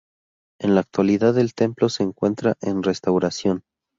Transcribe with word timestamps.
En 0.59 0.73
la 0.73 0.81
actualidad 0.81 1.37
el 1.37 1.53
templo 1.53 1.87
se 1.87 2.01
encuentra 2.01 2.55
en 2.61 2.81
restauración. 2.81 3.63